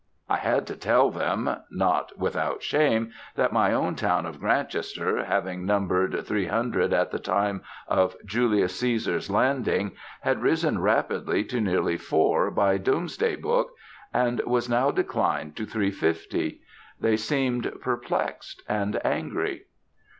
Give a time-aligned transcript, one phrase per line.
[0.27, 5.63] I had to tell them, not without shame, that my own town of Grantchester, having
[5.63, 9.91] numbered three hundred at the time of Julius Caesar's landing,
[10.21, 13.75] had risen rapidly to nearly four by Doomsday Book,
[14.11, 16.61] but was now declined to three fifty.
[16.99, 19.65] They seemed perplexed and angry.